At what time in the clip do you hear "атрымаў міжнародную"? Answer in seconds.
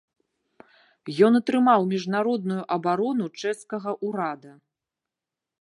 1.41-2.59